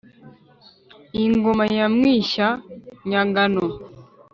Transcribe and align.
iyi 1.17 1.29
ngoma 1.37 1.63
ya 1.77 1.85
mwishya-nyagano 1.95 3.65